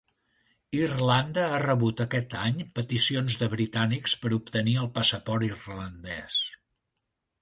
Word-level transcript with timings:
Irlanda 0.77 1.43
ha 1.49 1.59
rebut 1.63 2.01
aquest 2.05 2.33
any 2.45 2.57
peticions 2.79 3.37
de 3.43 3.51
britànics 3.53 4.19
per 4.25 4.35
obtenir 4.39 4.75
el 4.85 4.93
passaport 4.97 5.47
irlandès 5.53 6.41